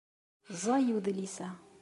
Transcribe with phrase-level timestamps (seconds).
[0.55, 1.49] Ẓẓay udlis-a.